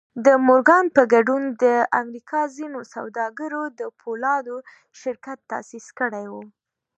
د 0.25 0.27
مورګان 0.47 0.85
په 0.95 1.01
ګډون 1.13 1.43
د 1.63 1.65
امريکا 2.01 2.41
ځينو 2.57 2.79
سوداګرو 2.95 3.63
د 3.79 3.81
پولادو 3.99 4.57
شرکت 5.01 5.37
تاسيس 5.51 5.87
کړی 5.99 6.25
و. 6.31 6.33